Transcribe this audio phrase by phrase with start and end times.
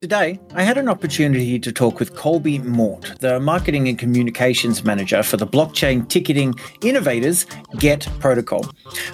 [0.00, 5.24] Today, I had an opportunity to talk with Colby Mort, the marketing and communications manager
[5.24, 7.46] for the blockchain ticketing innovators
[7.80, 8.64] Get Protocol.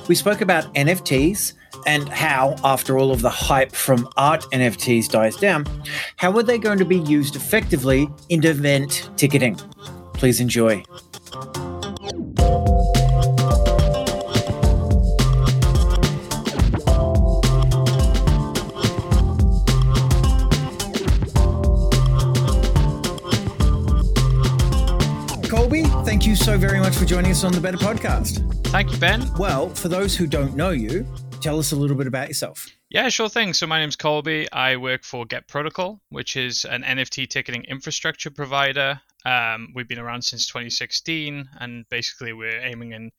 [0.08, 1.54] We spoke about NFTs
[1.86, 5.64] and how, after all of the hype from art NFTs dies down,
[6.16, 9.54] how are they going to be used effectively in event ticketing?
[10.12, 10.84] Please enjoy.
[26.44, 28.66] So very much for joining us on the Better Podcast.
[28.66, 29.26] Thank you, Ben.
[29.38, 31.06] Well, for those who don't know you,
[31.40, 32.66] tell us a little bit about yourself.
[32.90, 33.54] Yeah, sure thing.
[33.54, 34.52] So my name's Colby.
[34.52, 39.00] I work for Get Protocol, which is an NFT ticketing infrastructure provider.
[39.24, 43.10] Um, we've been around since 2016, and basically we're aiming in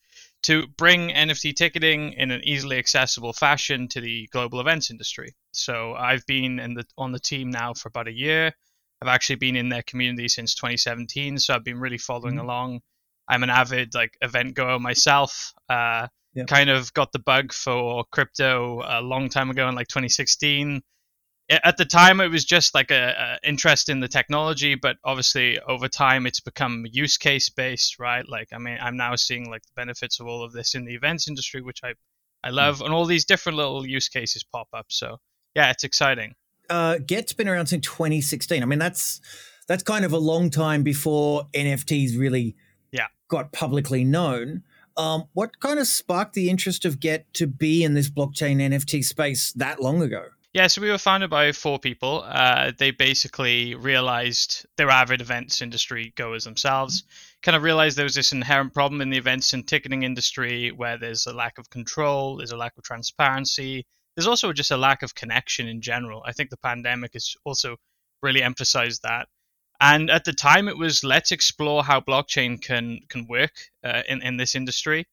[0.43, 5.33] to bring NFT ticketing in an easily accessible fashion to the global events industry.
[5.51, 8.53] So I've been in the on the team now for about a year.
[9.01, 12.45] I've actually been in their community since 2017, so I've been really following mm-hmm.
[12.45, 12.81] along.
[13.27, 15.53] I'm an avid like event goer myself.
[15.69, 16.47] Uh, yep.
[16.47, 20.81] Kind of got the bug for crypto a long time ago in like 2016.
[21.49, 25.59] At the time, it was just like a, a interest in the technology, but obviously
[25.59, 28.27] over time, it's become use case based, right?
[28.27, 30.95] Like, I mean, I'm now seeing like the benefits of all of this in the
[30.95, 31.93] events industry, which I
[32.43, 32.53] I mm.
[32.53, 32.85] love, mm-hmm.
[32.85, 34.87] and all these different little use cases pop up.
[34.89, 35.17] So
[35.53, 36.33] yeah, it's exciting
[36.69, 38.61] uh, Get's been around since 2016.
[38.61, 39.21] I mean, that's
[39.67, 42.55] that's kind of a long time before NFTs really.
[43.35, 44.63] Got publicly known.
[44.97, 49.03] Um, what kind of sparked the interest of Get to be in this blockchain NFT
[49.03, 50.27] space that long ago?
[50.53, 52.23] Yeah, so we were founded by four people.
[52.25, 57.03] Uh, they basically realized they were avid events industry goers themselves.
[57.43, 60.97] Kind of realized there was this inherent problem in the events and ticketing industry where
[60.97, 63.85] there's a lack of control, there's a lack of transparency,
[64.15, 66.23] there's also just a lack of connection in general.
[66.25, 67.75] I think the pandemic has also
[68.23, 69.27] really emphasized that.
[69.81, 74.21] And at the time, it was let's explore how blockchain can can work uh, in
[74.21, 75.05] in this industry.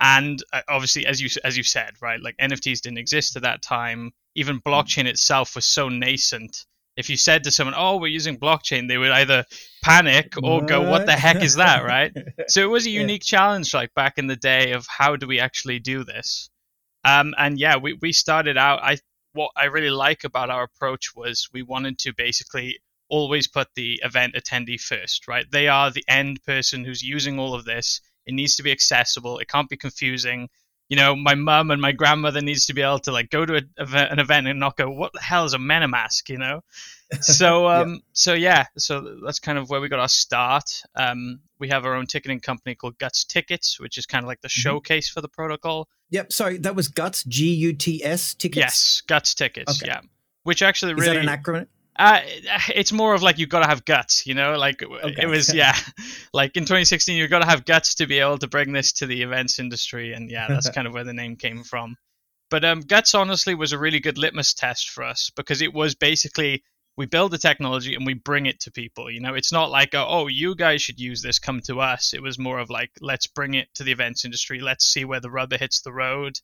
[0.00, 3.62] And uh, obviously, as you as you said, right, like NFTs didn't exist at that
[3.62, 4.12] time.
[4.34, 6.64] Even blockchain itself was so nascent.
[6.96, 9.44] If you said to someone, "Oh, we're using blockchain," they would either
[9.82, 10.68] panic or what?
[10.68, 12.12] go, "What the heck is that?" Right?
[12.48, 13.38] so it was a unique yeah.
[13.38, 16.50] challenge, like back in the day, of how do we actually do this.
[17.04, 18.80] Um, and yeah, we, we started out.
[18.82, 18.98] I
[19.32, 24.00] what I really like about our approach was we wanted to basically always put the
[24.04, 25.46] event attendee first, right?
[25.50, 28.00] They are the end person who's using all of this.
[28.26, 29.38] It needs to be accessible.
[29.38, 30.48] It can't be confusing.
[30.88, 33.56] You know, my mum and my grandmother needs to be able to like go to
[33.56, 36.60] a, an event and not go, "What the hell is a MetaMask?" You know.
[37.22, 37.98] So um, yeah.
[38.12, 40.82] so yeah, so that's kind of where we got our start.
[40.94, 44.42] Um, we have our own ticketing company called Guts Tickets, which is kind of like
[44.42, 44.60] the mm-hmm.
[44.60, 45.88] showcase for the protocol.
[46.10, 46.32] Yep.
[46.34, 48.58] Sorry, that was Guts G U T S tickets.
[48.58, 49.82] Yes, Guts Tickets.
[49.82, 49.90] Okay.
[49.90, 50.00] Yeah.
[50.42, 51.66] Which actually really is that an acronym?
[51.98, 52.20] Uh,
[52.74, 54.56] it's more of like you've got to have guts, you know.
[54.56, 55.22] Like okay.
[55.22, 55.74] it was, yeah.
[56.32, 59.06] Like in 2016, you've got to have guts to be able to bring this to
[59.06, 61.96] the events industry, and yeah, that's kind of where the name came from.
[62.50, 65.94] But um, guts honestly was a really good litmus test for us because it was
[65.94, 66.62] basically
[66.98, 69.08] we build the technology and we bring it to people.
[69.08, 72.12] You know, it's not like, oh, you guys should use this, come to us.
[72.12, 74.58] It was more of like, let's bring it to the events industry.
[74.60, 76.40] Let's see where the rubber hits the road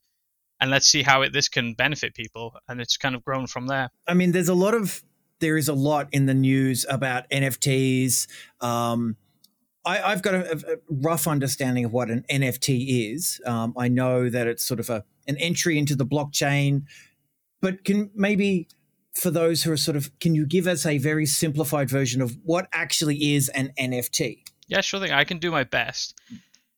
[0.60, 2.54] and let's see how it, this can benefit people.
[2.68, 3.90] And it's kind of grown from there.
[4.06, 5.02] I mean, there's a lot of,
[5.44, 8.26] there is a lot in the news about NFTs.
[8.62, 9.14] Um,
[9.84, 13.42] I, have got a, a, rough understanding of what an NFT is.
[13.44, 16.84] Um, I know that it's sort of a, an entry into the blockchain,
[17.60, 18.68] but can maybe
[19.12, 22.38] for those who are sort of, can you give us a very simplified version of
[22.42, 24.44] what actually is an NFT?
[24.66, 25.12] Yeah, sure thing.
[25.12, 26.18] I can do my best.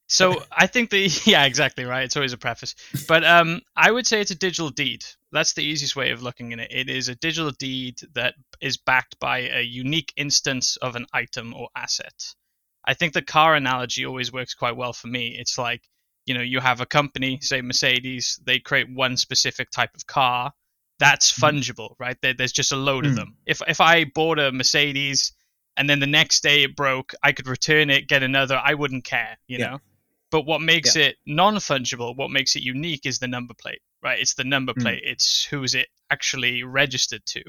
[0.09, 2.05] So I think the yeah exactly right.
[2.05, 2.75] It's always a preface,
[3.09, 5.05] but um, I would say it's a digital deed.
[5.33, 6.69] That's the easiest way of looking at it.
[6.71, 11.55] It is a digital deed that is backed by a unique instance of an item
[11.55, 12.35] or asset.
[12.85, 15.37] I think the car analogy always works quite well for me.
[15.39, 15.83] It's like
[16.25, 20.53] you know you have a company, say Mercedes, they create one specific type of car,
[20.99, 21.57] that's mm-hmm.
[21.57, 22.17] fungible, right?
[22.23, 23.09] There, there's just a load mm.
[23.09, 23.37] of them.
[23.47, 25.33] If if I bought a Mercedes
[25.77, 28.61] and then the next day it broke, I could return it, get another.
[28.63, 29.71] I wouldn't care, you yeah.
[29.71, 29.81] know.
[30.31, 31.07] But what makes yeah.
[31.07, 34.19] it non-fungible, what makes it unique, is the number plate, right?
[34.19, 34.83] It's the number mm.
[34.83, 35.03] plate.
[35.05, 37.43] It's who is it actually registered to.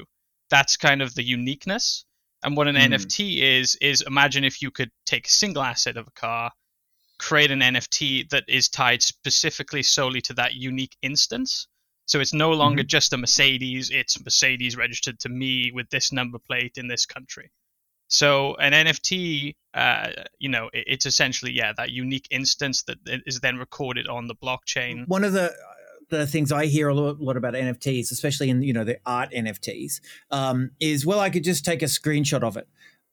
[0.50, 2.04] That's kind of the uniqueness.
[2.42, 2.94] And what an mm.
[2.94, 6.52] NFT is is imagine if you could take a single asset of a car,
[7.18, 11.66] create an NFT that is tied specifically solely to that unique instance
[12.08, 12.88] so it's no longer mm-hmm.
[12.88, 17.50] just a Mercedes, it's Mercedes registered to me with this number plate in this country.
[18.08, 20.08] So an NFT, uh,
[20.38, 22.96] you know, it's essentially yeah that unique instance that
[23.26, 25.06] is then recorded on the blockchain.
[25.06, 25.54] One of the
[26.10, 29.30] the things I hear a lot, lot, about NFTs, especially in you know the art
[29.30, 30.00] NFTs,
[30.30, 32.66] um, is well, I could just take a screenshot of it.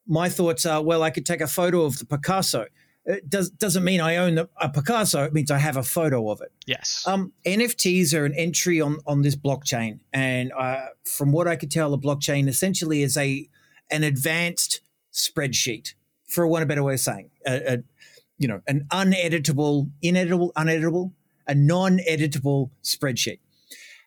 [0.08, 2.68] My thoughts are, well, I could take a photo of the Picasso.
[3.06, 5.24] It does doesn't mean I own the, a Picasso.
[5.24, 6.52] It means I have a photo of it.
[6.66, 7.04] Yes.
[7.06, 11.70] Um, NFTs are an entry on on this blockchain, and uh, from what I could
[11.70, 13.48] tell, the blockchain essentially is a
[13.92, 14.82] an advanced
[15.16, 15.94] spreadsheet,
[16.28, 17.78] for one a better way of saying, a, a,
[18.38, 21.14] you know, an uneditable, ineditable, uneditable,
[21.48, 23.40] a non-editable spreadsheet.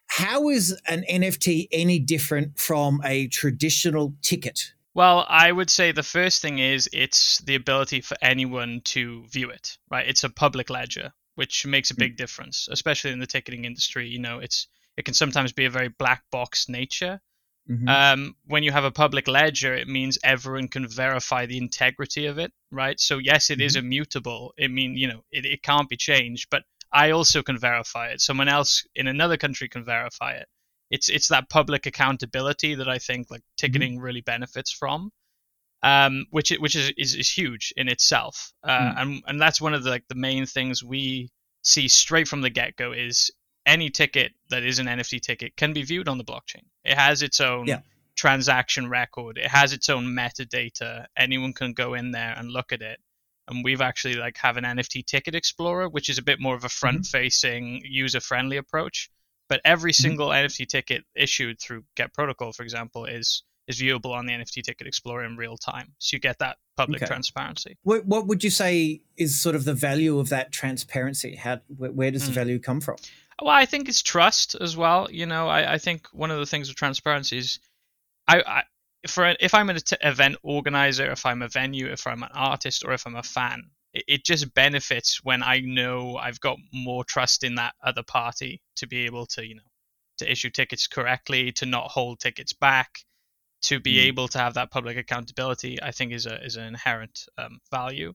[0.08, 4.72] How is an NFT any different from a traditional ticket?
[4.94, 9.50] Well, I would say the first thing is it's the ability for anyone to view
[9.50, 10.08] it, right?
[10.08, 12.16] It's a public ledger, which makes a big mm.
[12.16, 14.08] difference, especially in the ticketing industry.
[14.08, 14.66] You know, it's
[14.96, 17.20] it can sometimes be a very black box nature.
[17.70, 17.88] Mm-hmm.
[17.88, 22.38] Um, when you have a public ledger, it means everyone can verify the integrity of
[22.38, 22.98] it, right?
[22.98, 23.66] So yes, it mm-hmm.
[23.66, 24.54] is immutable.
[24.56, 26.62] It mean you know it, it can't be changed, but
[26.92, 28.20] I also can verify it.
[28.20, 30.48] Someone else in another country can verify it
[30.90, 33.56] it's it's that public accountability that I think like mm-hmm.
[33.56, 34.02] ticketing mm-hmm.
[34.02, 35.10] really benefits from,
[35.82, 38.94] um, which which is, is, is huge in itself, uh, mm.
[38.96, 41.30] and and that's one of the like the main things we
[41.62, 43.30] see straight from the get go is
[43.68, 46.64] any ticket that is an NFT ticket can be viewed on the blockchain.
[46.84, 47.80] It has its own yeah.
[48.16, 49.38] transaction record.
[49.38, 51.06] It has its own metadata.
[51.16, 52.98] Anyone can go in there and look at it.
[53.46, 56.64] And we've actually like have an NFT ticket explorer, which is a bit more of
[56.64, 57.86] a front facing, mm-hmm.
[57.86, 59.10] user friendly approach
[59.48, 60.02] but every mm-hmm.
[60.02, 60.46] single mm-hmm.
[60.46, 64.86] NFT ticket issued through Get Protocol, for example, is is viewable on the NFT Ticket
[64.86, 65.92] Explorer in real time.
[65.98, 67.06] So you get that public okay.
[67.06, 67.76] transparency.
[67.82, 71.36] What, what, would you say is sort of the value of that transparency?
[71.36, 72.26] How where, where does mm.
[72.26, 72.96] the value come from?
[73.40, 75.08] Well, I think it's trust as well.
[75.10, 77.60] You know, I, I think one of the things with transparency is,
[78.26, 78.62] I, I
[79.06, 82.92] for if I'm an event organizer, if I'm a venue, if I'm an artist, or
[82.92, 87.54] if I'm a fan, it just benefits when I know I've got more trust in
[87.56, 89.62] that other party to be able to, you know,
[90.18, 93.04] to issue tickets correctly, to not hold tickets back,
[93.62, 94.06] to be mm.
[94.06, 95.80] able to have that public accountability.
[95.80, 98.14] I think is a is an inherent um, value.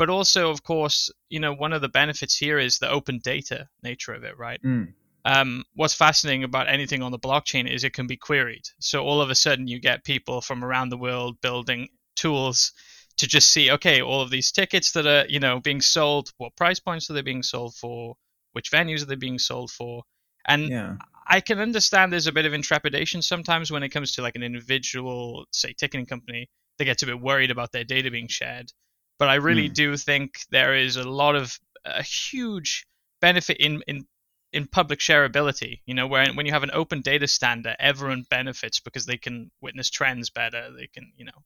[0.00, 3.68] But also, of course, you know, one of the benefits here is the open data
[3.82, 4.58] nature of it, right?
[4.62, 4.94] Mm.
[5.26, 8.66] Um, what's fascinating about anything on the blockchain is it can be queried.
[8.78, 12.72] So all of a sudden, you get people from around the world building tools
[13.18, 16.56] to just see okay all of these tickets that are you know being sold what
[16.56, 18.16] price points are they being sold for
[18.52, 20.02] which venues are they being sold for
[20.46, 20.96] and yeah.
[21.28, 24.42] i can understand there's a bit of intrepidation sometimes when it comes to like an
[24.42, 26.48] individual say ticketing company
[26.78, 28.72] they get a bit worried about their data being shared
[29.20, 29.74] but i really mm.
[29.74, 32.86] do think there is a lot of a huge
[33.20, 34.04] benefit in in
[34.52, 38.80] in public shareability you know where when you have an open data standard everyone benefits
[38.80, 41.44] because they can witness trends better they can you know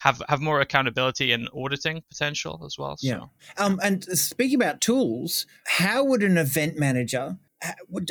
[0.00, 2.96] have have more accountability and auditing potential as well.
[2.98, 3.08] So.
[3.08, 3.20] Yeah.
[3.56, 7.38] Um, and speaking about tools, how would an event manager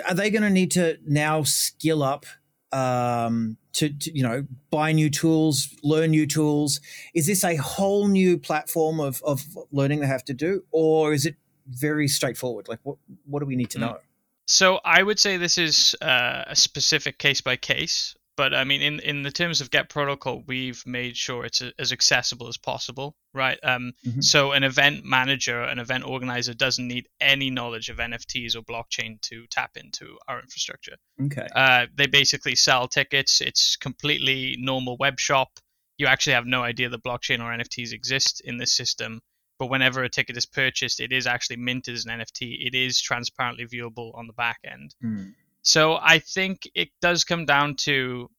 [0.08, 2.26] are they going to need to now skill up
[2.72, 6.80] um, to, to, you know buy new tools, learn new tools?
[7.14, 11.26] Is this a whole new platform of of learning they have to do, or is
[11.26, 11.36] it
[11.68, 12.68] very straightforward?
[12.68, 13.86] Like what what do we need to hmm.
[13.86, 14.00] know?
[14.48, 18.82] So I would say this is uh, a specific case by case but I mean,
[18.82, 22.58] in in the terms of Get Protocol, we've made sure it's a, as accessible as
[22.58, 23.58] possible, right?
[23.64, 24.22] Um, mm-hmm.
[24.22, 29.22] So an event manager, an event organizer, doesn't need any knowledge of NFTs or blockchain
[29.22, 30.96] to tap into our infrastructure.
[31.22, 31.48] Okay.
[31.56, 33.42] Uh, they basically sell tickets.
[33.42, 35.50] It's completely normal web shop.
[35.98, 39.22] You actually have no idea that blockchain or NFTs exist in this system.
[39.58, 42.68] But whenever a ticket is purchased, it is actually minted as an NFT.
[42.68, 44.94] It is transparently viewable on the back end.
[45.02, 45.34] Mm.
[45.66, 48.30] So I think it does come down to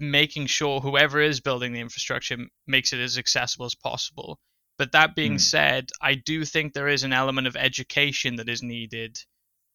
[0.00, 4.38] making sure whoever is building the infrastructure makes it as accessible as possible.
[4.78, 5.40] But that being mm.
[5.40, 9.18] said, I do think there is an element of education that is needed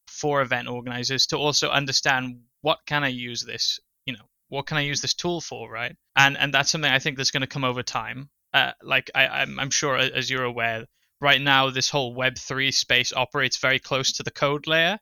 [0.07, 4.77] for event organizers to also understand what can I use this, you know, what can
[4.77, 5.95] I use this tool for, right?
[6.15, 8.29] And and that's something I think that's going to come over time.
[8.53, 10.85] Uh, like I, I'm, I'm sure, as you're aware,
[11.21, 14.99] right now this whole Web three space operates very close to the code layer.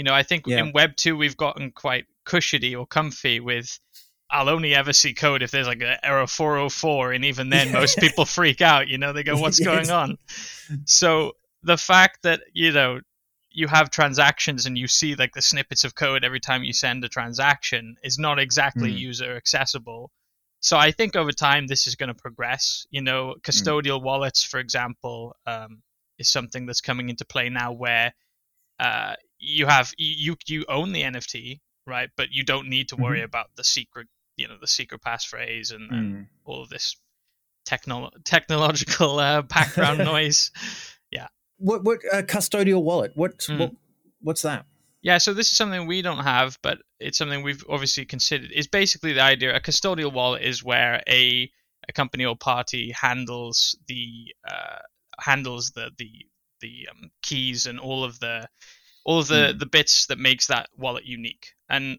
[0.00, 0.60] You know, I think yeah.
[0.60, 3.78] in Web 2 we've gotten quite cushiony or comfy with
[4.30, 7.98] I'll only ever see code if there's like an error 404 and even then most
[7.98, 10.16] people freak out, you know, they go what's going on?
[10.86, 13.00] So the fact that, you know,
[13.50, 17.04] you have transactions and you see like the snippets of code every time you send
[17.04, 18.98] a transaction is not exactly mm.
[18.98, 20.10] user accessible.
[20.60, 22.86] So I think over time this is going to progress.
[22.90, 23.40] You know, hmm.
[23.40, 24.04] custodial mm.
[24.04, 25.82] wallets, for example, um,
[26.18, 28.14] is something that's coming into play now where
[28.80, 32.10] uh, you have you you own the NFT, right?
[32.16, 33.24] But you don't need to worry mm-hmm.
[33.24, 34.06] about the secret,
[34.36, 35.96] you know, the secret passphrase and, mm.
[35.96, 36.96] and all of this
[37.64, 40.50] techno- technological uh, background noise.
[41.10, 41.28] Yeah.
[41.58, 43.12] What what uh, custodial wallet?
[43.14, 43.58] What mm.
[43.58, 43.72] what
[44.20, 44.66] what's that?
[45.02, 48.50] Yeah, so this is something we don't have, but it's something we've obviously considered.
[48.54, 51.50] It's basically the idea a custodial wallet is where a
[51.88, 54.80] a company or party handles the uh,
[55.18, 56.10] handles the the
[56.60, 58.46] the um, keys and all of the
[59.04, 59.58] all the mm.
[59.58, 61.54] the bits that makes that wallet unique.
[61.68, 61.98] And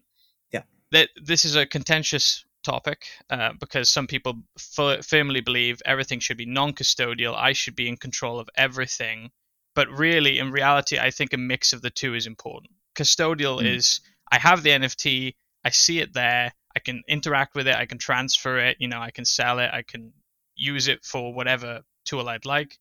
[0.52, 6.20] yeah, that this is a contentious topic uh, because some people f- firmly believe everything
[6.20, 7.34] should be non-custodial.
[7.36, 9.30] I should be in control of everything.
[9.74, 12.72] But really, in reality, I think a mix of the two is important.
[12.94, 13.76] Custodial mm.
[13.76, 17.86] is I have the NFT, I see it there, I can interact with it, I
[17.86, 20.12] can transfer it, you know, I can sell it, I can
[20.54, 22.78] use it for whatever tool I'd like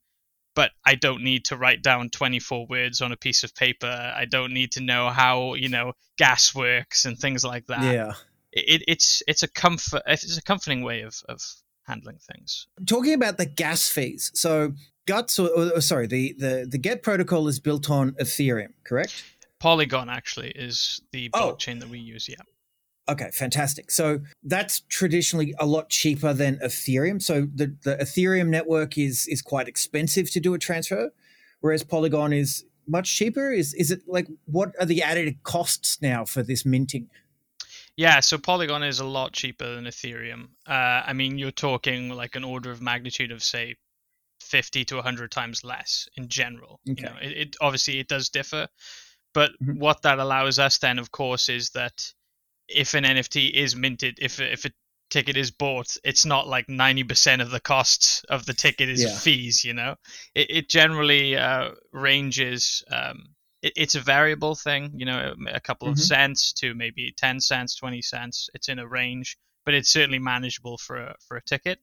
[0.55, 3.87] but I don't need to write down 24 words on a piece of paper.
[3.87, 7.83] I don't need to know how you know gas works and things like that.
[7.83, 8.13] Yeah,
[8.51, 11.41] it, it's it's a comfort it's a comforting way of of
[11.83, 12.67] handling things.
[12.85, 14.73] Talking about the gas fees, so
[15.07, 19.23] Guts or, or sorry, the, the the Get protocol is built on Ethereum, correct?
[19.59, 21.53] Polygon actually is the oh.
[21.53, 21.79] blockchain oh.
[21.81, 22.27] that we use.
[22.29, 22.35] Yeah.
[23.11, 23.91] Okay, fantastic.
[23.91, 27.21] So that's traditionally a lot cheaper than Ethereum.
[27.21, 31.11] So the, the Ethereum network is is quite expensive to do a transfer,
[31.59, 33.51] whereas Polygon is much cheaper.
[33.51, 37.09] Is is it like what are the added costs now for this minting?
[37.97, 40.51] Yeah, so Polygon is a lot cheaper than Ethereum.
[40.65, 43.75] Uh, I mean, you're talking like an order of magnitude of say
[44.39, 46.79] 50 to 100 times less in general.
[46.89, 47.03] Okay.
[47.03, 48.69] You know, it, it obviously it does differ,
[49.33, 49.79] but mm-hmm.
[49.79, 52.13] what that allows us then, of course, is that
[52.73, 54.71] if an NFT is minted, if if a
[55.09, 59.03] ticket is bought, it's not like ninety percent of the costs of the ticket is
[59.03, 59.17] yeah.
[59.17, 59.63] fees.
[59.63, 59.95] You know,
[60.35, 62.83] it, it generally uh, ranges.
[62.91, 64.91] Um, it, it's a variable thing.
[64.95, 66.01] You know, a couple of mm-hmm.
[66.01, 68.49] cents to maybe ten cents, twenty cents.
[68.53, 71.79] It's in a range, but it's certainly manageable for a for a ticket.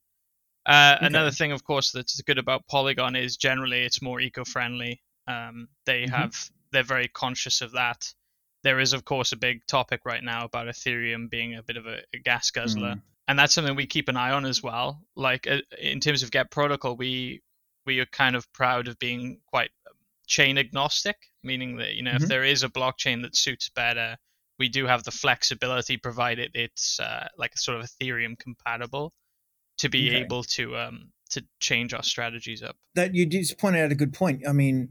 [0.66, 1.06] Uh, okay.
[1.06, 5.00] Another thing, of course, that's good about Polygon is generally it's more eco-friendly.
[5.26, 6.14] Um, they mm-hmm.
[6.14, 8.12] have they're very conscious of that
[8.62, 11.86] there is of course a big topic right now about Ethereum being a bit of
[11.86, 13.02] a, a gas guzzler, mm.
[13.28, 15.02] and that's something we keep an eye on as well.
[15.16, 17.42] Like uh, in terms of Get Protocol, we
[17.86, 19.70] we are kind of proud of being quite
[20.26, 22.24] chain agnostic, meaning that you know mm-hmm.
[22.24, 24.16] if there is a blockchain that suits better,
[24.58, 29.12] we do have the flexibility, provided it's uh, like a sort of Ethereum compatible,
[29.78, 30.18] to be okay.
[30.18, 32.76] able to um, to change our strategies up.
[32.94, 34.46] That you just pointed out a good point.
[34.46, 34.90] I mean,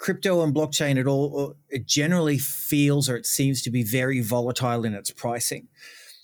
[0.00, 4.84] crypto and blockchain it all it generally feels or it seems to be very volatile
[4.84, 5.68] in its pricing.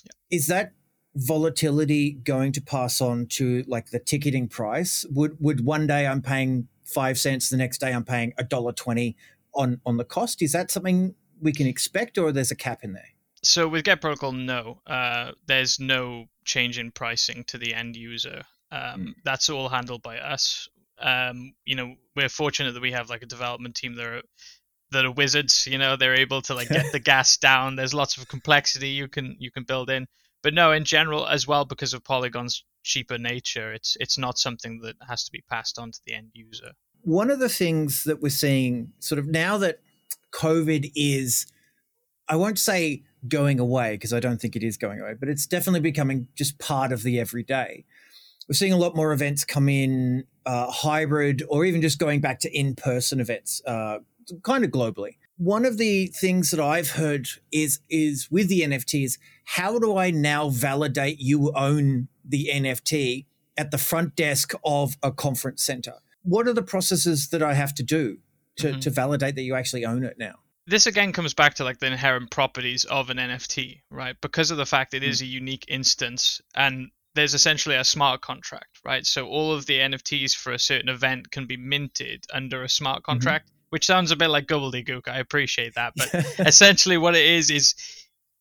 [0.05, 0.37] Yeah.
[0.39, 0.73] is that
[1.15, 5.05] volatility going to pass on to like the ticketing price?
[5.11, 8.73] Would would one day i'm paying five cents the next day i'm paying a dollar
[8.73, 9.15] 20
[9.55, 10.41] on on the cost?
[10.41, 13.11] Is that something we can expect or there's a cap in there?
[13.43, 14.81] So with get protocol no.
[14.87, 18.43] Uh, there's no change in pricing to the end user.
[18.73, 19.15] Um, mm.
[19.23, 23.27] that's all handled by us um, you know, we're fortunate that we have like a
[23.27, 24.23] development team that are
[24.93, 25.67] that are wizards.
[25.67, 27.77] You know, they're able to like get the gas down.
[27.77, 30.07] There's lots of complexity you can you can build in.
[30.43, 34.81] But no, in general, as well, because of Polygon's cheaper nature, it's it's not something
[34.83, 36.73] that has to be passed on to the end user.
[37.03, 39.81] One of the things that we're seeing, sort of now that
[40.33, 41.47] COVID is,
[42.29, 45.47] I won't say going away because I don't think it is going away, but it's
[45.47, 47.85] definitely becoming just part of the everyday
[48.49, 52.39] we're seeing a lot more events come in uh, hybrid or even just going back
[52.41, 53.99] to in-person events uh,
[54.43, 59.19] kind of globally one of the things that i've heard is is with the nfts
[59.45, 63.27] how do i now validate you own the nft
[63.57, 67.75] at the front desk of a conference center what are the processes that i have
[67.75, 68.19] to do
[68.57, 68.81] to, mm-hmm.
[68.81, 70.37] to validate that you actually own it now
[70.67, 74.17] this again comes back to like the inherent properties of an NFT, right?
[74.21, 75.23] Because of the fact it is mm.
[75.23, 79.05] a unique instance and there's essentially a smart contract, right?
[79.05, 82.99] So all of the NFTs for a certain event can be minted under a smart
[82.99, 83.13] mm-hmm.
[83.13, 83.67] contract, mm-hmm.
[83.71, 85.09] which sounds a bit like gobbledygook.
[85.09, 86.15] I appreciate that, but
[86.47, 87.75] essentially what it is is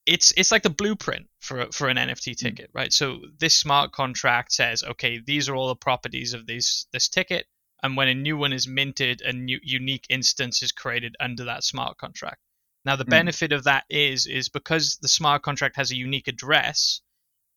[0.05, 2.37] it's it's like the blueprint for for an NFT mm.
[2.37, 2.77] ticket, mm-hmm.
[2.77, 2.93] right?
[2.93, 7.47] So this smart contract says, okay, these are all the properties of these this ticket,
[7.81, 11.63] and when a new one is minted, a new unique instance is created under that
[11.63, 12.41] smart contract.
[12.83, 13.11] Now the mm-hmm.
[13.11, 17.01] benefit of that is is because the smart contract has a unique address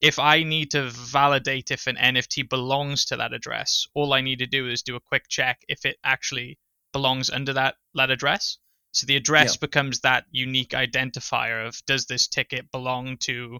[0.00, 4.38] if I need to validate if an NFT belongs to that address, all I need
[4.38, 6.58] to do is do a quick check if it actually
[6.92, 8.58] belongs under that, that address.
[8.92, 9.60] So the address yeah.
[9.60, 13.58] becomes that unique identifier of does this ticket belong to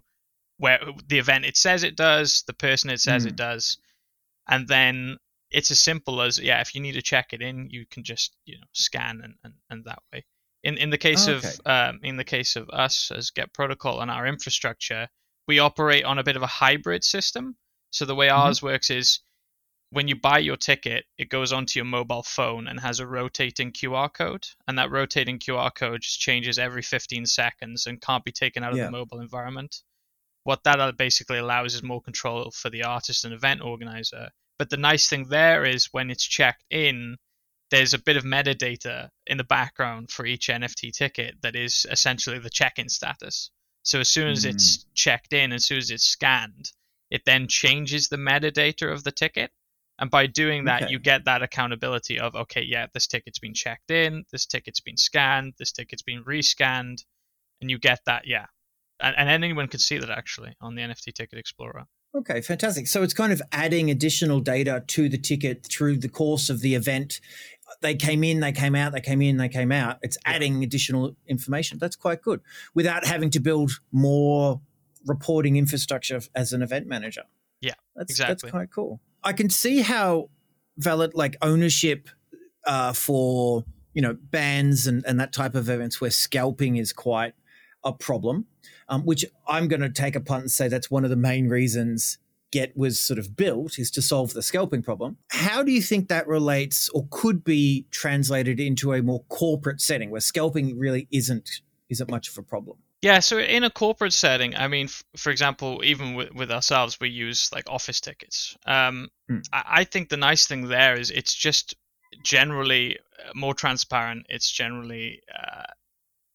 [0.57, 3.29] where the event it says it does, the person it says mm.
[3.29, 3.77] it does,
[4.47, 5.17] and then
[5.51, 8.35] it's as simple as yeah, if you need to check it in, you can just
[8.45, 10.25] you know scan and, and, and that way.
[10.63, 11.47] In in the case oh, okay.
[11.47, 15.07] of um, in the case of us as Get Protocol and our infrastructure,
[15.49, 17.55] we operate on a bit of a hybrid system.
[17.89, 18.39] So the way mm-hmm.
[18.39, 19.21] ours works is
[19.89, 23.71] when you buy your ticket, it goes onto your mobile phone and has a rotating
[23.71, 24.45] QR code.
[24.67, 28.73] And that rotating QR code just changes every 15 seconds and can't be taken out
[28.73, 28.85] of Yeah.
[28.85, 29.77] the mobile environment.
[30.43, 34.29] What that uh, basically allows is more control for the artist and event organizer.
[34.59, 37.17] But the nice thing there is when it's checked in,
[37.71, 42.37] there's a bit of metadata in the background for each NFT ticket that is essentially
[42.37, 43.49] the check in status.
[43.89, 44.89] So as soon as it's hmm.
[44.93, 46.71] checked in, as soon as it's scanned,
[47.09, 49.49] it then changes the metadata of the ticket.
[49.97, 50.91] And by doing that, Okay.
[50.91, 54.95] you get that accountability of, okay, yeah, this ticket's been checked in, this ticket's been
[54.95, 57.03] scanned, this ticket's been rescanned.
[57.61, 58.45] And you get that, yeah.
[58.99, 61.87] And, and anyone can see that actually on the NFT Ticket Explorer.
[62.15, 62.87] Okay, fantastic.
[62.87, 66.75] So it's kind of adding additional data to the ticket through the course of the
[66.75, 67.21] event.
[67.81, 69.99] They came in, they came out, they came in, they came out.
[70.01, 71.77] It's adding additional information.
[71.79, 72.41] That's quite good
[72.73, 74.61] without having to build more
[75.05, 77.23] reporting infrastructure as an event manager.
[77.61, 78.33] Yeah, that's, exactly.
[78.33, 78.99] That's quite cool.
[79.23, 80.29] I can see how
[80.77, 82.09] valid like ownership
[82.65, 87.33] uh, for you know bands and, and that type of events where scalping is quite
[87.83, 88.45] a problem,
[88.87, 91.47] um, which I'm going to take a punt and say that's one of the main
[91.47, 92.17] reasons
[92.51, 95.17] Get was sort of built is to solve the scalping problem.
[95.29, 100.09] How do you think that relates or could be translated into a more corporate setting
[100.09, 102.77] where scalping really isn't isn't much of a problem?
[103.01, 106.99] Yeah, so in a corporate setting, I mean, f- for example, even with, with ourselves,
[106.99, 108.57] we use like office tickets.
[108.65, 109.39] Um, Hmm.
[109.53, 111.75] I, I think the nice thing there is it's just
[112.23, 114.25] generally uh, more transparent.
[114.29, 115.63] It's generally uh,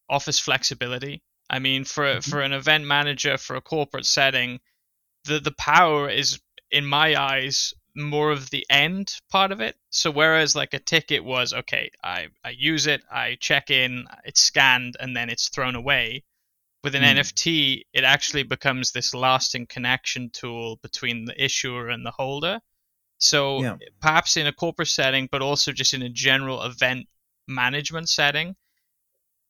[0.09, 1.21] office flexibility.
[1.49, 2.29] I mean, for Mhm.
[2.29, 4.59] for an event manager for a corporate setting,
[5.25, 6.39] the the power is,
[6.71, 9.77] in my eyes, more of the end part of it.
[9.89, 14.41] So whereas like a ticket was okay, I I use it, I check in, it's
[14.41, 16.23] scanned, and then it's thrown away.
[16.83, 17.17] With an Mm.
[17.17, 22.61] NFT, it actually becomes this lasting connection tool between the issuer and the holder.
[23.17, 23.77] So Yeah.
[24.01, 27.07] perhaps in a corporate setting, but also just in a general event
[27.47, 28.55] management setting,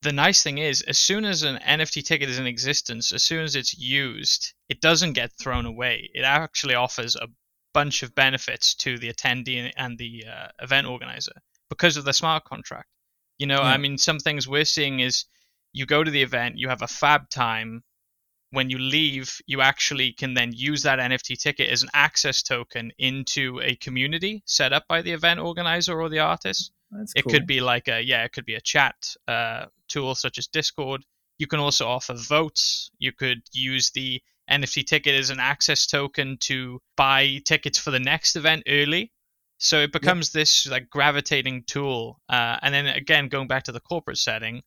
[0.05, 3.43] the nice thing is, as soon as an NFT ticket is in existence, as soon
[3.43, 6.11] as it's used, it doesn't get thrown away.
[6.13, 7.27] It actually offers a
[7.73, 11.33] bunch of benefits to the attendee and the uh, event organizer
[11.69, 12.87] because of the smart contract.
[13.39, 13.73] You know, Yeah.
[13.73, 15.25] I mean, some things we're seeing is
[15.73, 17.83] you go to the event, you have a fab time.
[18.51, 22.91] When you leave, you actually can then use that NFT ticket as an access token
[22.99, 26.71] into a community set up by the event organizer or the artist.
[26.91, 27.31] That's It cool.
[27.33, 28.95] could be like a yeah, it could be a chat
[29.27, 31.03] uh, tool such as Discord.
[31.37, 32.89] You can also offer votes.
[32.99, 37.99] You could use the NFT ticket as an access token to buy tickets for the
[37.99, 39.11] next event early.
[39.57, 42.21] So it becomes this like gravitating tool.
[42.29, 44.61] Uh, and then again, going back to the corporate setting,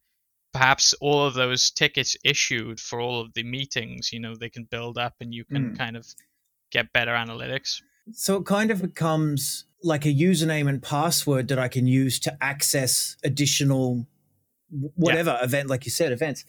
[0.53, 4.65] perhaps all of those tickets issued for all of the meetings, you know, they can
[4.65, 5.79] build up and you can Mm.
[5.79, 6.07] kind of
[6.73, 7.81] get better analytics.
[8.13, 12.37] So it kind of becomes like a username and password that I can use to
[12.43, 14.07] access additional
[14.97, 16.45] whatever event, like you said, events,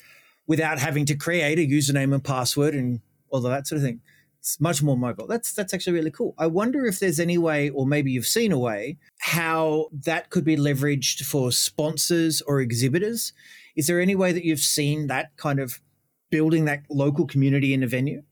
[0.47, 4.01] without having to create a username and password and all of that sort of thing.
[4.39, 5.27] It's much more mobile.
[5.27, 6.33] That's that's actually really cool.
[6.37, 10.45] I wonder if there's any way, or maybe you've seen a way, how that could
[10.45, 13.33] be leveraged for sponsors or exhibitors.
[13.75, 15.81] Is there any way that you've seen that kind of
[16.29, 18.23] building that local community in a venue?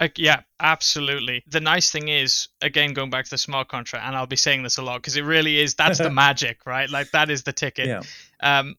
[0.00, 1.44] Like, yeah, absolutely.
[1.46, 4.62] The nice thing is, again, going back to the smart contract, and I'll be saying
[4.62, 6.90] this a lot because it really is that's the magic, right?
[6.90, 7.86] Like that is the ticket.
[7.86, 8.02] Yeah.
[8.40, 8.76] Um,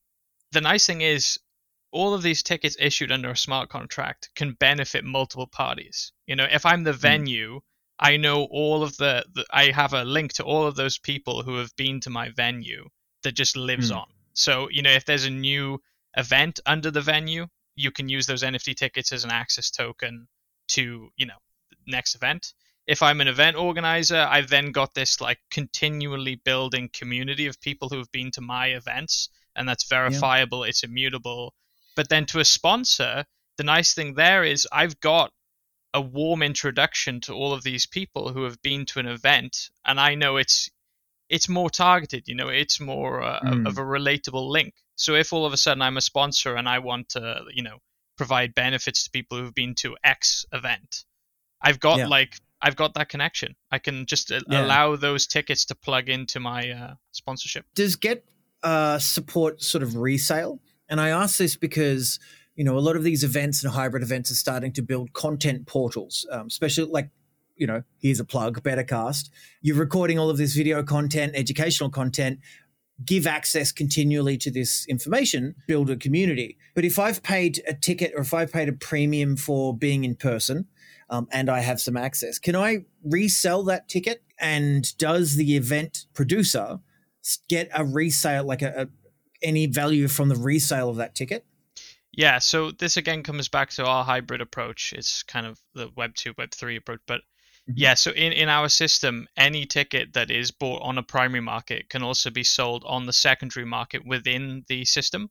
[0.52, 1.40] the nice thing is,
[1.92, 6.12] all of these tickets issued under a smart contract can benefit multiple parties.
[6.28, 7.62] You know, if I'm the venue,
[7.98, 11.44] I know all of the, the I have a link to all of those people
[11.44, 12.90] who have been to my venue
[13.24, 13.98] that just lives Hmm.
[13.98, 14.08] on.
[14.34, 15.82] So, you know, if there's a new
[16.18, 17.48] event under the venue,
[17.78, 20.28] you can use those NFT tickets as an access token
[20.70, 21.38] to, you know,
[21.70, 22.54] the next event.
[22.88, 27.90] If I'm an event organizer, I've then got this like continually building community of people
[27.90, 31.54] who have been to my events, and that's verifiable, it's immutable.
[31.96, 33.26] But then to a sponsor,
[33.58, 35.32] the nice thing there is I've got
[35.94, 40.00] a warm introduction to all of these people who have been to an event, and
[40.00, 40.70] I know it's
[41.30, 42.28] it's more targeted.
[42.28, 43.66] You know, it's more uh, Mm.
[43.68, 44.74] of a relatable link.
[44.96, 47.80] So if all of a sudden I'm a sponsor and I want to, you know,
[48.16, 51.06] provide benefits to people who've been to X event,
[51.62, 52.08] I've got Yeah.
[52.08, 53.56] like I've got that connection.
[53.70, 54.66] I can just uh, Yeah.
[54.66, 57.66] allow those tickets to plug into my uh, sponsorship.
[57.76, 58.26] does get
[58.64, 60.60] uh, support sort of resale?
[60.90, 62.20] And I ask this because
[62.56, 65.68] you know a lot of these events and hybrid events are starting to build content
[65.68, 67.10] portals, um, especially like
[67.56, 69.30] you know here's a plug, Bettercast.
[69.62, 72.40] You're recording all of this video content, educational content.
[73.04, 76.58] Give access continually to this information, build a community.
[76.76, 80.16] But if I've paid a ticket or if I've paid a premium for being in
[80.16, 80.68] person,
[81.10, 82.40] um, and I have some access.
[82.40, 84.24] Can I resell that ticket?
[84.40, 86.80] And does the event producer
[87.48, 88.88] get a resale, like a, a
[89.42, 91.46] any value from the resale of that ticket?
[92.12, 94.94] Yeah, so this again comes back to our hybrid approach.
[94.94, 97.02] It's kind of the Web 2, Web 3 approach.
[97.06, 97.22] But.
[97.68, 101.90] Yeah, so in, in our system, any ticket that is bought on a primary market
[101.90, 105.30] can also be sold on the secondary market within the system.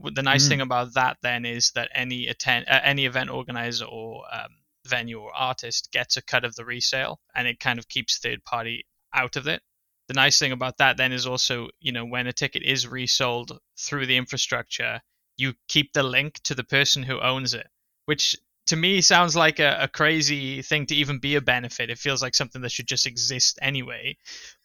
[0.00, 0.48] The nice mm.
[0.48, 4.50] thing about that then is that any attend, uh, any event organizer or um,
[4.86, 8.44] venue or artist gets a cut of the resale, and it kind of keeps third
[8.44, 9.62] party out of it.
[10.08, 13.58] The nice thing about that then is also, you know, when a ticket is resold
[13.78, 15.00] through the infrastructure,
[15.36, 17.68] you keep the link to the person who owns it,
[18.06, 18.34] which
[18.68, 21.88] to me sounds like a, a, crazy thing to even be a benefit.
[21.88, 24.16] It feels like something that should just exist anyway.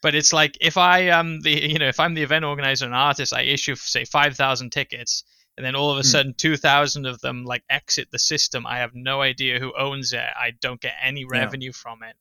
[0.02, 2.94] But it's like if I am the you know if I'm the event organizer and
[2.94, 5.24] artist, I issue say five thousand tickets,
[5.56, 6.06] and then all of a hmm.
[6.06, 8.66] sudden two thousand of them like exit the system.
[8.66, 10.20] I have no idea who owns it.
[10.20, 11.82] I don't get any revenue yeah.
[11.82, 12.10] from it.
[12.10, 12.16] it.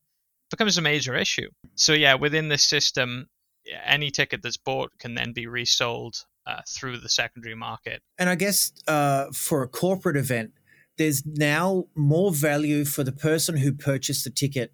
[0.50, 1.50] Becomes a major issue.
[1.76, 3.28] So yeah, within this system,
[3.86, 8.02] any ticket that's bought can then be resold uh, through the secondary market.
[8.17, 10.52] And I guess uh, for a corporate event,
[10.97, 14.71] there's now more value for the person who purchased the ticket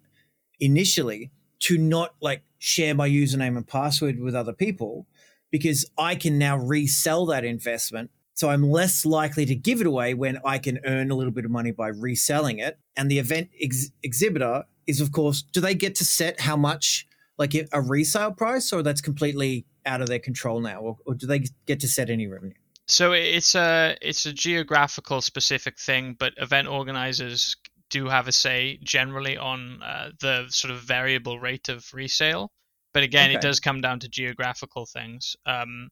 [0.58, 1.30] initially
[1.60, 5.06] to not like share my username and password with other people
[5.50, 8.10] because I can now resell that investment.
[8.34, 11.44] So I'm less likely to give it away when I can earn a little bit
[11.44, 12.78] of money by reselling it.
[12.96, 17.06] And the event ex- exhibitor is, of course, do they get to set how much,
[17.36, 21.26] like a resale price, or that's completely out of their control now, or, or do
[21.26, 22.54] they get to set any revenue?
[22.90, 27.56] So it's a it's a geographical specific thing, but event organizers
[27.88, 32.50] do have a say generally on uh, the sort of variable rate of resale.
[32.92, 33.38] But again, okay.
[33.38, 35.36] it does come down to geographical things.
[35.46, 35.88] Um,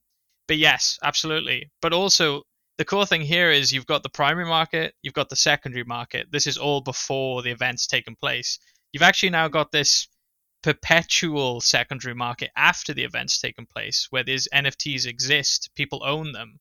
[0.49, 1.71] but yes, absolutely.
[1.81, 2.43] But also,
[2.79, 6.27] the cool thing here is you've got the primary market, you've got the secondary market.
[6.33, 8.59] This is all before the event's taken place.
[8.93, 10.09] You've actually now got this
[10.63, 16.59] perpetual secondary market after the event's taken place, where these NFTs exist, people own them.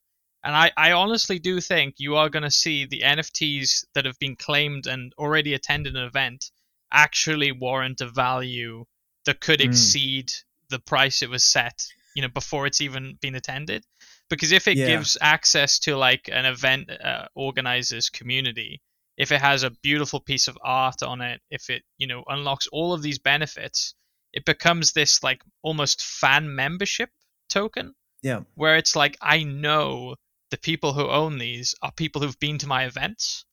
[0.48, 4.18] And I, I honestly do think you are going to see the NFTs that have
[4.18, 6.52] been claimed and already attended an event
[6.90, 8.86] actually warrant a value
[9.26, 9.66] that could mm.
[9.66, 10.32] exceed
[10.70, 13.84] the price it was set, you know, before it's even been attended.
[14.30, 14.88] Because if it yeah.
[14.88, 18.82] gives access to like an event uh, organizer's community,
[19.18, 22.68] if it has a beautiful piece of art on it, if it, you know, unlocks
[22.72, 23.96] all of these benefits,
[24.32, 27.10] it becomes this like almost fan membership
[27.50, 27.96] token.
[28.24, 28.44] Yeah.
[28.56, 30.16] Where it's like I know
[30.50, 33.46] the people who own these are people who've been to my events.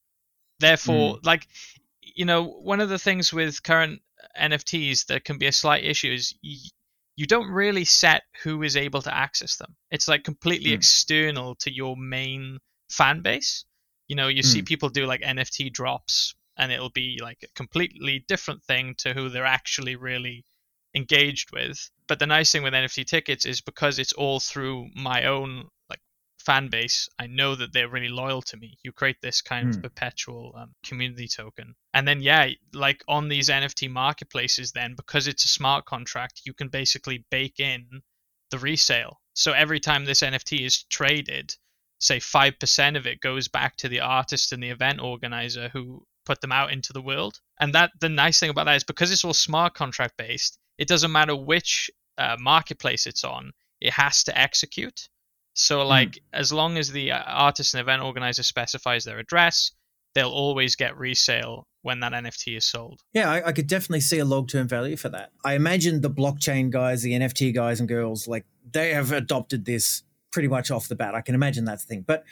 [0.60, 1.26] Therefore, mm.
[1.26, 1.48] like
[2.00, 4.00] you know, one of the things with current
[4.40, 6.56] NFTs that can be a slight issue is y-
[7.16, 9.74] you don't really set who is able to access them.
[9.90, 10.74] It's like completely mm.
[10.74, 12.58] external to your main
[12.90, 13.64] fan base.
[14.08, 14.46] You know, you mm.
[14.46, 14.66] see hmm.
[14.66, 19.28] people do like NFT drops and it'll be like a completely different thing to who
[19.28, 20.44] they're actually really
[20.94, 21.90] engaged with.
[22.06, 25.68] But the nice thing with NFT tickets is because it's all through my own
[26.44, 28.78] fan base, I know that they're really loyal to me.
[28.82, 29.70] You create this kind mm.
[29.70, 29.82] of hmm.
[29.82, 31.74] perpetual um, community token.
[31.92, 36.54] And then, yeah, like on these NFT marketplaces, then because it's a smart contract, you
[36.54, 38.02] can basically bake in
[38.50, 39.20] the resale.
[39.34, 41.54] So every time this NFT is traded,
[41.98, 46.40] say 5% of it goes back to the artist and the event organizer who put
[46.40, 47.40] them out into the world.
[47.60, 50.88] And that the nice thing about that is because it's all smart contract based, it
[50.88, 55.08] doesn't matter which uh, marketplace it's on, it has to execute.
[55.54, 55.88] So hmm.
[55.88, 56.20] like mm.
[56.32, 59.72] as long as the uh, artist and event organizer specifies their address,
[60.14, 63.00] they'll always get resale when that NFT is sold.
[63.12, 65.30] Yeah, I, I could definitely see a long term value for that.
[65.44, 70.02] I imagine the blockchain guys, the NFT guys and girls, like they have adopted this
[70.32, 71.14] pretty much off the bat.
[71.14, 72.04] I can imagine that's the thing.
[72.06, 72.24] But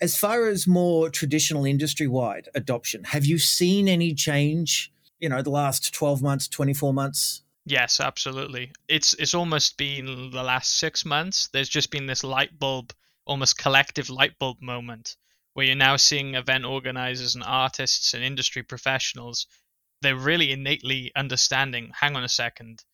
[0.00, 5.42] as far as more traditional industry wide adoption, have you seen any change, you know,
[5.42, 7.42] the last 12 months, 24 months?
[7.64, 8.72] Yes, absolutely.
[8.88, 11.48] It's it's almost been the last 6 months.
[11.48, 12.92] There's just been this light bulb,
[13.24, 15.16] almost collective light bulb moment
[15.54, 19.46] where you're now seeing event organizers and artists and industry professionals
[20.02, 22.84] they're really innately understanding, hang on a second,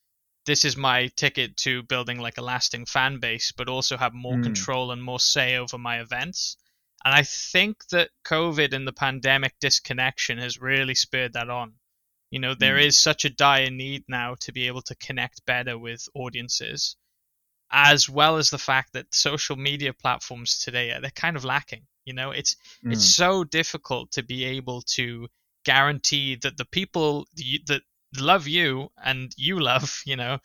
[0.44, 4.37] this is my ticket to building like a lasting fan base, but also have more
[4.37, 4.42] mm.
[4.42, 6.57] control and more say over my events.
[7.04, 11.78] And I think that COVID and the pandemic disconnection has really spurred that on.
[12.31, 12.87] You know, there mm.
[12.87, 16.97] is such a dire need now to be able to connect better with audiences,
[17.71, 21.87] as well as the fact that social media platforms today they're kind of lacking.
[22.05, 22.93] You know, it's mm.
[22.93, 25.29] it's so difficult to be able to
[25.64, 27.27] guarantee that the people
[27.67, 27.83] that
[28.19, 30.38] love you and you love, you know,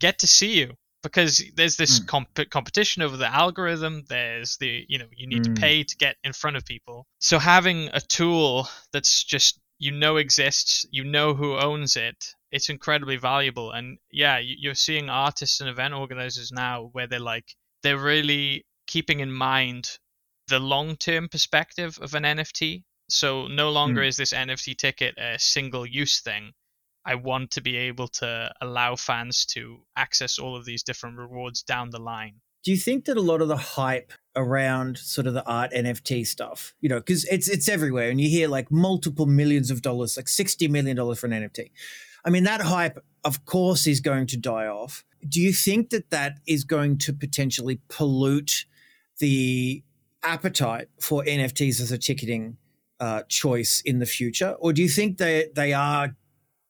[0.00, 2.06] get to see you because there's this mm.
[2.06, 4.04] comp- competition over the algorithm.
[4.08, 5.54] There's the, you know, you need mm.
[5.54, 7.06] to pay to get in front of people.
[7.20, 12.68] So having a tool that's just you know exists, you know who owns it, it's
[12.68, 13.72] incredibly valuable.
[13.72, 19.20] And yeah, you're seeing artists and event organizers now where they're like, they're really keeping
[19.20, 19.98] in mind
[20.48, 22.84] the long term perspective of an NFT.
[23.10, 24.08] So no longer mm.
[24.08, 26.52] is this NFT ticket a single use thing.
[27.04, 31.62] I want to be able to allow fans to access all of these different rewards
[31.62, 32.40] down the line.
[32.68, 36.26] Do you think that a lot of the hype around sort of the art NFT
[36.26, 40.18] stuff, you know, because it's it's everywhere, and you hear like multiple millions of dollars,
[40.18, 41.70] like sixty million dollars for an NFT.
[42.26, 45.02] I mean, that hype, of course, is going to die off.
[45.26, 48.66] Do you think that that is going to potentially pollute
[49.18, 49.82] the
[50.22, 52.58] appetite for NFTs as a ticketing
[53.00, 56.14] uh, choice in the future, or do you think they they are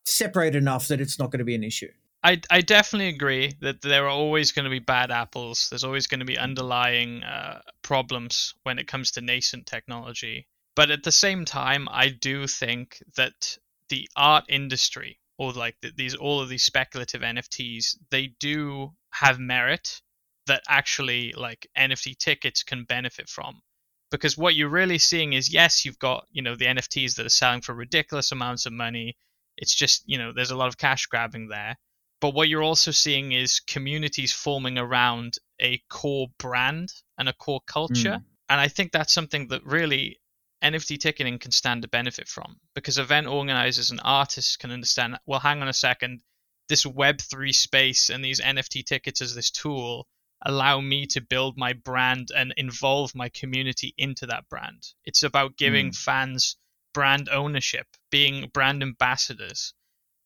[0.05, 1.91] separate enough that it's not going to be an issue?
[2.29, 5.71] I, I definitely agree that there are always going to be bad apples.
[5.71, 10.47] There's always going to be underlying uh, problems when it comes to nascent technology.
[10.77, 13.57] But at the same time, I do think that
[13.89, 19.39] the art industry, or like the, these all of these speculative NFTs, they do have
[19.39, 20.03] merit
[20.49, 23.63] that actually like NFT tickets can benefit from.
[24.11, 27.31] Because what you're really seeing is yes, you've got, you know, the NFTs that are
[27.31, 29.17] selling for ridiculous amounts of money.
[29.57, 31.79] It's just, you know, there's a lot of cash grabbing there.
[32.21, 37.61] But what you're also seeing is communities forming around a core brand and a core
[37.67, 38.19] culture.
[38.19, 38.25] Mm.
[38.49, 40.21] And I think that's something that really
[40.63, 45.41] NFT ticketing can stand to benefit from because event organizers and artists can understand, well,
[45.41, 46.23] hang on a second,
[46.69, 50.09] this Web3 space and these NFT tickets as this tool
[50.43, 54.95] allow me to build my brand and involve my community into that brand.
[55.05, 55.97] It's about giving mm.
[55.97, 56.57] fans
[56.93, 59.75] brand ownership, being brand ambassadors.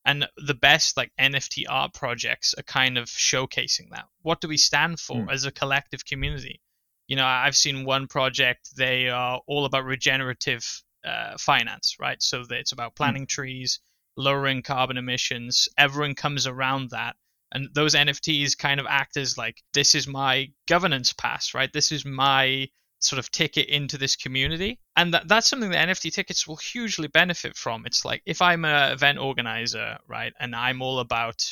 [0.05, 4.07] And the best like NFT art projects are kind of showcasing that.
[4.23, 5.33] What do we stand for mm.
[5.33, 6.61] as a collective community?
[7.07, 10.65] You know, I've seen one project, they are all about regenerative
[11.05, 12.23] uh, finance, right?
[12.23, 12.97] So it's about hmm.
[12.97, 13.29] planting mm.
[13.29, 13.81] trees,
[14.17, 15.69] lowering carbon emissions.
[15.77, 17.17] Everyone comes around that
[17.53, 21.93] and those nfts kind of act as like this is my governance pass right this
[21.93, 22.69] is my
[23.05, 24.79] sort of ticket into this community.
[24.97, 27.85] And that, that's something that nft tickets will hugely benefit from.
[27.87, 31.45] It's like if i'm an event organizer right and i'm all about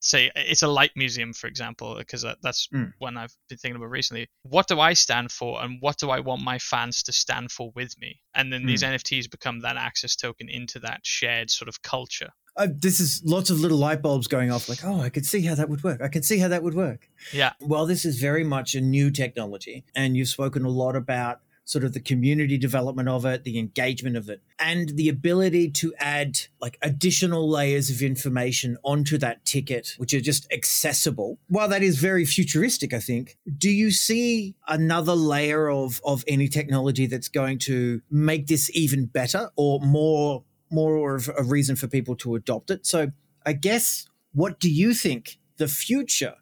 [0.00, 2.92] say it's a light museum for example because that's mm.
[2.98, 4.28] one i've been thinking about recently.
[4.42, 7.72] What do i stand for and what do i want my fans to stand for
[7.74, 8.20] with me?
[8.34, 8.66] And then mm.
[8.66, 13.22] these nfts become that access token into that shared sort of culture uh, this is
[13.24, 15.82] lots of little light bulbs going off like oh i could see how that would
[15.82, 16.00] work.
[16.00, 17.08] I could see how that would work.
[17.32, 17.52] Yeah.
[17.60, 21.82] Well this is very much a new technology and you've spoken a lot about sort
[21.82, 26.38] of the community development of it the engagement of it and the ability to add
[26.60, 31.38] like additional layers of information onto that ticket which are just accessible.
[31.48, 36.48] While that is very futuristic i think do you see another layer of of any
[36.48, 41.86] technology that's going to make this even better or more more of a reason for
[41.86, 42.86] people to adopt it.
[42.86, 43.12] So,
[43.46, 46.34] I guess, what do you think the future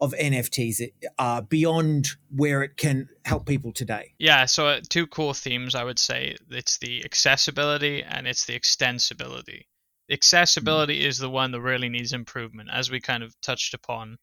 [0.00, 0.82] of NFTs
[1.18, 4.14] are beyond where it can help people today?
[4.18, 8.58] Yeah, so uh, two core themes I would say it's the accessibility and it's the
[8.58, 9.62] extensibility.
[10.10, 11.06] Accessibility mm.
[11.06, 14.18] is the one that really needs improvement, as we kind of touched upon.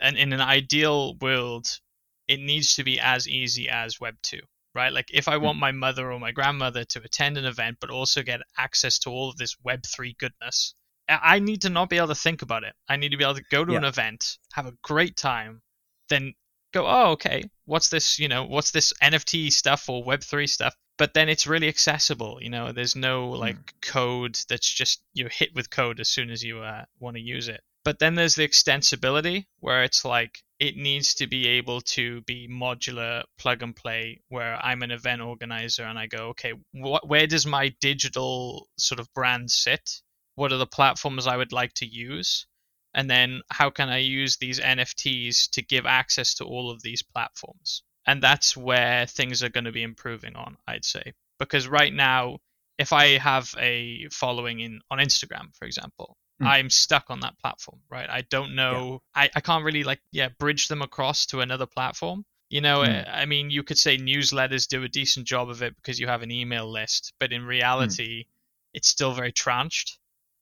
[0.00, 1.80] And in an ideal world,
[2.28, 4.40] it needs to be as easy as Web 2
[4.76, 4.92] right?
[4.92, 5.44] Like if I hmm.
[5.44, 9.10] want my mother or my grandmother to attend an event, but also get access to
[9.10, 10.74] all of this Web3 goodness,
[11.08, 12.74] I need to not be able to think about it.
[12.88, 13.78] I need to be able to go to yeah.
[13.78, 15.62] an event, have a great time,
[16.08, 16.34] then
[16.72, 20.74] go, oh, okay, what's this, you know, what's this NFT stuff or Web3 stuff?
[20.98, 23.40] But then it's really accessible, you know, there's no hmm.
[23.40, 23.80] like mm.
[23.82, 27.48] code that's just you're hit with code as soon as you uh, want to use
[27.48, 27.62] it.
[27.84, 32.48] But then there's the extensibility where it's like it needs to be able to be
[32.48, 37.26] modular, plug and play, where I'm an event organizer and I go, okay, what, where
[37.26, 40.00] does my digital sort of brand sit?
[40.34, 42.46] What are the platforms I would like to use?
[42.94, 47.02] And then how can I use these NFTs to give access to all of these
[47.02, 47.82] platforms?
[48.06, 51.12] And that's where things are going to be improving on, I'd say.
[51.38, 52.38] Because right now,
[52.78, 56.46] if I have a following in on Instagram, for example, mm.
[56.46, 58.08] I'm stuck on that platform, right?
[58.08, 59.02] I don't know.
[59.16, 59.22] Yeah.
[59.22, 62.24] I, I can't really like yeah bridge them across to another platform.
[62.48, 63.08] You know, mm.
[63.12, 66.22] I mean, you could say newsletters do a decent job of it because you have
[66.22, 68.26] an email list, but in reality, mm.
[68.72, 69.98] it's still very tranched.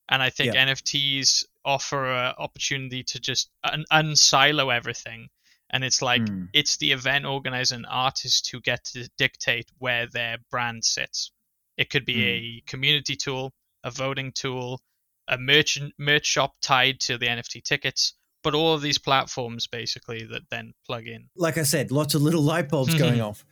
[0.09, 0.67] And I think yeah.
[0.67, 5.29] NFTs offer an opportunity to just un- unsilo everything.
[5.71, 6.47] And it's like mm.
[6.53, 11.31] it's the event organizer and artist who get to dictate where their brand sits.
[11.75, 12.59] It could be mm.
[12.59, 13.51] a community tool,
[13.83, 14.79] a voting tool,
[15.27, 20.23] a merchant merch shop tied to the NFT tickets, but all of these platforms basically
[20.23, 21.29] that then plug in.
[21.35, 23.45] Like I said, lots of little light bulbs going off.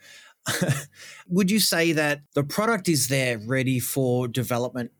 [1.27, 4.91] Would you say that the product is there ready for development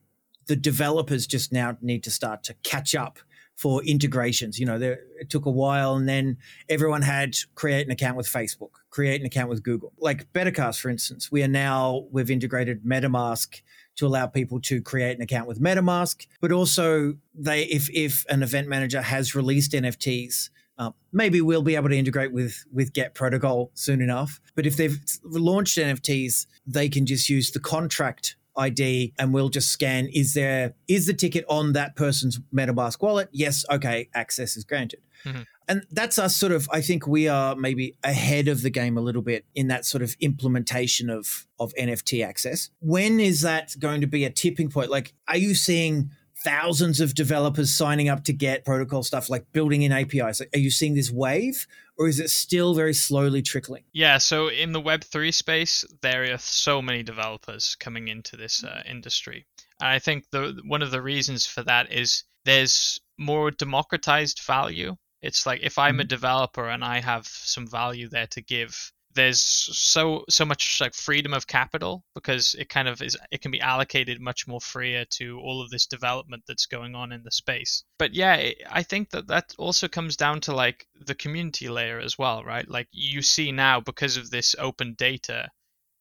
[0.48, 3.20] the developers just now need to start to catch up
[3.56, 4.60] for integrations.
[4.60, 6.38] You know, there, it took a while, and then
[6.70, 9.94] everyone had create an account with Facebook, create an account with Google.
[10.00, 13.62] Like Bettercast, for instance, we are now we've integrated MetaMask
[13.96, 18.44] to allow people to create an account with MetaMask, but also they if if an
[18.44, 20.50] event manager has released NFTs.
[20.76, 24.42] Uh, maybe we'll be able to integrate with with Get Protocol soon enough.
[24.56, 29.72] But if they've launched NFTs, they can just use the contract ID and we'll just
[29.72, 33.30] scan is there is the ticket on that person's MetaMask wallet?
[33.32, 35.02] Yes, okay, access is granted.
[35.26, 35.42] Mm-hmm.
[35.68, 39.02] And that's us sort of I think we are maybe ahead of the game a
[39.02, 42.70] little bit in that sort of implementation of of NFT access.
[42.80, 44.90] When is that going to be a tipping point?
[44.90, 46.12] Like are you seeing
[46.44, 50.42] thousands of developers signing up to get protocol stuff like building in APIs?
[50.42, 51.66] Are you seeing this wave
[51.98, 53.84] or is it still very slowly trickling?
[53.94, 58.82] Yeah, so in the Web3 space, there are so many developers coming into this uh,
[58.86, 59.46] industry.
[59.80, 64.96] And I think the one of the reasons for that is there's more democratized value.
[65.24, 66.10] It's like if I'm a mm-hmm.
[66.10, 71.34] developer and I have some value there to give, there's so so much like freedom
[71.34, 75.40] of capital because it kind of is it can be allocated much more freer to
[75.40, 79.28] all of this development that's going on in the space but yeah i think that
[79.28, 83.52] that also comes down to like the community layer as well right like you see
[83.52, 85.48] now because of this open data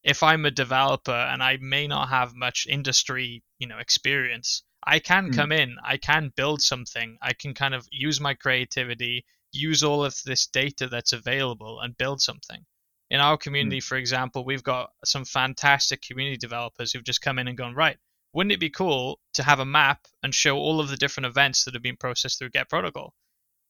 [0.03, 4.99] if i'm a developer and i may not have much industry you know experience i
[4.99, 5.35] can mm.
[5.35, 10.03] come in i can build something i can kind of use my creativity use all
[10.03, 12.65] of this data that's available and build something
[13.13, 13.83] in our community, mm.
[13.83, 17.97] for example, we've got some fantastic community developers who've just come in and gone, right,
[18.33, 21.63] wouldn't it be cool to have a map and show all of the different events
[21.63, 23.13] that have been processed through Get Protocol?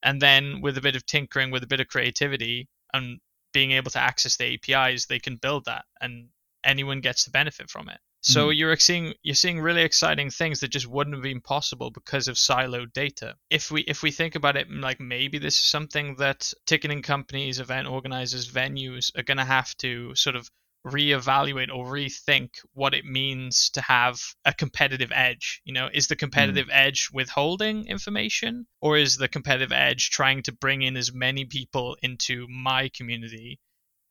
[0.02, 3.19] And then with a bit of tinkering, with a bit of creativity, and
[3.52, 6.30] being able to access the APIs, they can build that and
[6.63, 7.99] anyone gets to benefit from it.
[8.25, 8.57] So mm.
[8.57, 12.38] you're seeing you're seeing really exciting things that just wouldn't have been possible because of
[12.38, 13.36] siloed data.
[13.49, 17.59] If we if we think about it like maybe this is something that ticketing companies,
[17.59, 20.49] event organizers, venues are going to have to sort of
[20.88, 25.62] reevaluate or rethink what it means to have a competitive edge.
[25.65, 26.73] You know, is the competitive mm.
[26.73, 31.97] edge withholding information or is the competitive edge trying to bring in as many people
[32.01, 33.59] into my community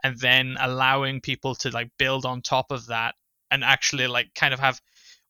[0.05, 3.15] and then allowing people to like build on top of that
[3.53, 4.81] and actually like kind of have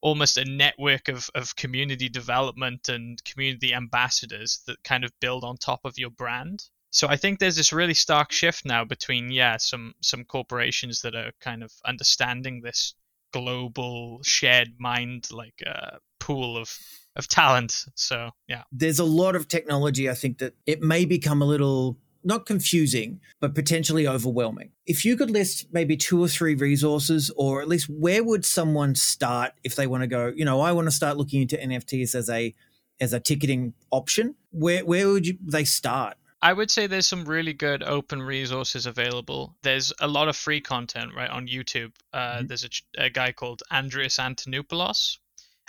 [0.01, 5.57] almost a network of, of community development and community ambassadors that kind of build on
[5.57, 6.65] top of your brand.
[6.91, 11.15] So I think there's this really stark shift now between yeah some some corporations that
[11.15, 12.95] are kind of understanding this
[13.33, 16.79] global shared mind like uh, pool of
[17.17, 17.85] of talent.
[17.95, 20.11] So yeah, there's a lot of technology.
[20.11, 24.71] I think that it may become a little not confusing, but potentially overwhelming.
[24.87, 28.95] If you could list maybe two or three resources, or at least where would someone
[28.95, 32.15] start if they want to go, you know, I want to start looking into NFTs
[32.15, 32.55] as a
[33.01, 36.17] as a ticketing option, where where would you they start?
[36.45, 39.55] I would say there's some really good open resources available.
[39.63, 41.93] There's a lot of free content right on YouTube.
[42.13, 42.47] Uh, mm-hmm.
[42.49, 45.19] There's a, a, guy called Andreas Antonopoulos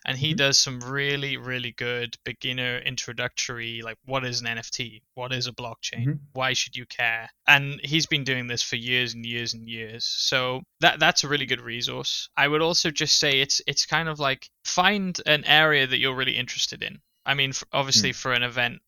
[0.05, 0.37] and he mm-hmm.
[0.37, 5.51] does some really really good beginner introductory like what is an nft what is a
[5.51, 6.23] blockchain mm-hmm.
[6.33, 10.03] why should you care and he's been doing this for years and years and years
[10.03, 14.09] so that that's a really good resource i would also just say it's it's kind
[14.09, 18.15] of like find an area that you're really interested in I mean, obviously, mm.
[18.15, 18.81] for an event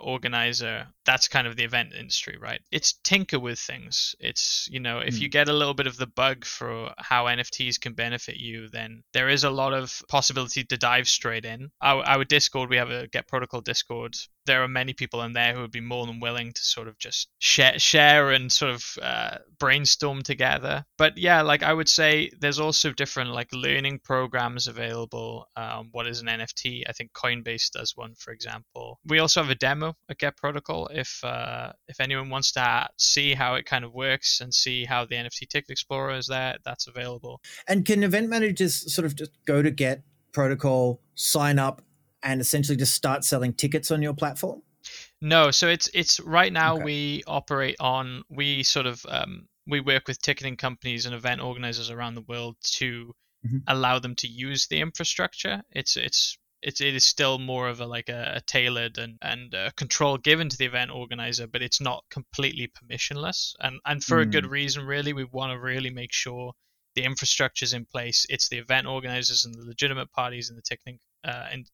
[0.00, 2.60] organizer that's kind of the event industry right?
[2.70, 4.14] It's tinker with things.
[4.20, 5.20] It's you know if mm.
[5.20, 9.02] you get a little bit of the bug for how nfts can benefit you then
[9.12, 11.70] there is a lot of possibility to dive straight in.
[11.80, 15.54] Our, our discord we have a get protocol discord there are many people in there
[15.54, 18.98] who would be more than willing to sort of just share, share and sort of
[19.00, 20.84] uh, brainstorm together.
[20.98, 25.46] But yeah, like I would say, there's also different like learning programs available.
[25.56, 26.82] Um, what is an NFT?
[26.88, 28.98] I think Coinbase does one, for example.
[29.06, 30.88] We also have a demo at Get Protocol.
[30.88, 35.04] If uh, if anyone wants to see how it kind of works and see how
[35.04, 37.40] the NFT Ticket Explorer is there, that's available.
[37.68, 40.02] And can event managers sort of just go to Get
[40.32, 41.82] Protocol, sign up,
[42.22, 44.62] and essentially just start selling tickets on your platform?
[45.20, 46.84] No, so it's it's right now okay.
[46.84, 51.90] we operate on we sort of um, we work with ticketing companies and event organizers
[51.90, 53.14] around the world to
[53.46, 53.58] mm-hmm.
[53.68, 55.62] allow them to use the infrastructure.
[55.70, 59.54] It's it's it's it is still more of a like a, a tailored and and
[59.76, 63.54] control given to the event organizer, but it's not completely permissionless.
[63.60, 64.22] And and for mm.
[64.22, 64.50] a good mm.
[64.50, 66.52] reason, really, we want to really make sure
[66.94, 68.26] the infrastructure is in place.
[68.28, 71.64] It's the event organizers and the legitimate parties in the ticketing uh, in,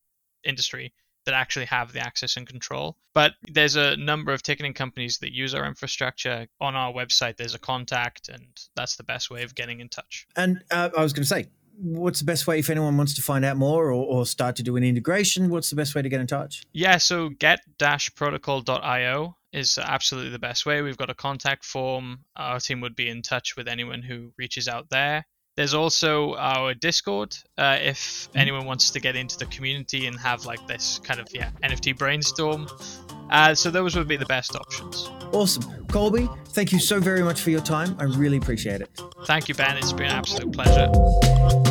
[0.49, 0.93] industry
[1.25, 2.97] that actually have the access and control.
[3.13, 6.47] But there's a number of ticketing companies that use our infrastructure.
[6.61, 10.27] On our website, there's a contact, and that's the best way of getting in touch.
[10.37, 11.49] And uh, I was going to say,
[11.81, 14.63] what's the best way if anyone wants to find out more or, or start to
[14.63, 15.51] do an integration?
[15.51, 16.63] What's the best way to get in touch?
[16.73, 20.83] Yeah, so get-protocol.io is absolutely the best way.
[20.83, 22.25] We've got a contact form.
[22.37, 25.27] Our team would be in touch with anyone who reaches out there.
[25.59, 27.37] There's also our Discord.
[27.59, 28.39] Uh, if mm-hmm.
[28.39, 31.99] anyone wants to get into the community and have like this kind of yeah NFT
[31.99, 32.69] brainstorm,
[33.31, 35.11] uh, so those would be the best options.
[35.33, 36.29] Awesome, Colby.
[36.51, 37.97] Thank you so very much for your time.
[37.99, 39.03] I really appreciate it.
[39.25, 39.77] Thank you, Ben.
[39.77, 41.68] It's been an absolute pleasure.